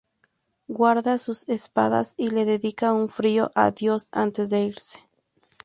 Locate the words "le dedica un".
2.31-3.07